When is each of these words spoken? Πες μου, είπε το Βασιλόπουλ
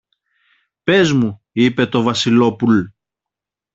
Πες 0.83 1.11
μου, 1.11 1.41
είπε 1.51 1.85
το 1.85 2.01
Βασιλόπουλ 2.01 2.79